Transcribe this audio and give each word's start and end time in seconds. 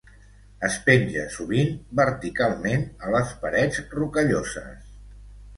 Es 0.67 0.77
penja, 0.87 1.25
sovint, 1.35 1.69
verticalment 2.01 2.87
a 3.09 3.13
les 3.17 3.37
parets 3.45 3.79
rocalloses. 4.01 4.93